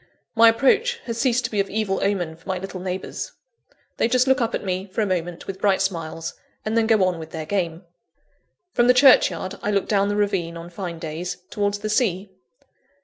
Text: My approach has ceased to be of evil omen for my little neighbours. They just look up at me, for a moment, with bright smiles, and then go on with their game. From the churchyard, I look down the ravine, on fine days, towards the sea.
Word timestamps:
My 0.33 0.49
approach 0.49 0.97
has 1.05 1.19
ceased 1.19 1.45
to 1.45 1.51
be 1.51 1.59
of 1.59 1.69
evil 1.69 2.03
omen 2.03 2.35
for 2.35 2.49
my 2.49 2.57
little 2.57 2.79
neighbours. 2.79 3.33
They 3.97 4.07
just 4.07 4.25
look 4.25 4.41
up 4.41 4.55
at 4.55 4.63
me, 4.63 4.87
for 4.87 5.01
a 5.01 5.05
moment, 5.05 5.45
with 5.45 5.61
bright 5.61 5.79
smiles, 5.79 6.33
and 6.65 6.75
then 6.75 6.87
go 6.87 7.03
on 7.03 7.19
with 7.19 7.29
their 7.29 7.45
game. 7.45 7.83
From 8.73 8.87
the 8.87 8.95
churchyard, 8.95 9.59
I 9.61 9.69
look 9.69 9.87
down 9.87 10.09
the 10.09 10.15
ravine, 10.15 10.57
on 10.57 10.71
fine 10.71 10.97
days, 10.97 11.37
towards 11.51 11.77
the 11.77 11.89
sea. 11.91 12.31